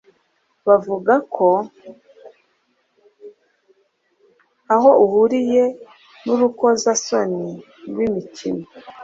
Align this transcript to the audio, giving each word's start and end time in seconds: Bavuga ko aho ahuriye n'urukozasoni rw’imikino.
Bavuga 0.67 1.13
ko 1.35 1.47
aho 4.75 4.89
ahuriye 5.05 5.63
n'urukozasoni 6.25 7.49
rw’imikino. 7.89 8.65